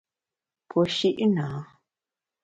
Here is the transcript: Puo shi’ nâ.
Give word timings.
Puo 0.69 0.81
shi’ 0.95 1.25
nâ. 1.35 1.47